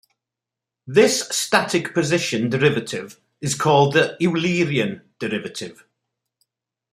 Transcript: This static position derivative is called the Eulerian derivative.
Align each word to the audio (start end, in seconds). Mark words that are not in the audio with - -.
This 0.87 1.29
static 1.29 1.93
position 1.93 2.49
derivative 2.49 3.19
is 3.39 3.53
called 3.53 3.93
the 3.93 4.17
Eulerian 4.19 5.03
derivative. 5.19 5.85